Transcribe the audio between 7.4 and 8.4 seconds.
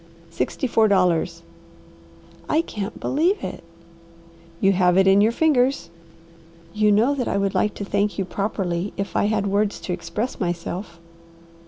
like to thank you